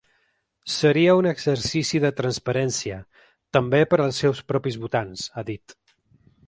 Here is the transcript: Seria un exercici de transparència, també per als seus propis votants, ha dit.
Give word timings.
Seria 0.75 1.13
un 1.19 1.27
exercici 1.31 2.01
de 2.05 2.11
transparència, 2.21 2.99
també 3.59 3.83
per 3.93 4.01
als 4.07 4.25
seus 4.27 4.43
propis 4.53 4.83
votants, 4.87 5.29
ha 5.43 5.47
dit. 5.55 5.81